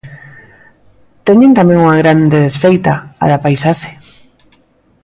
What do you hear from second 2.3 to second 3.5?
desfeita: a da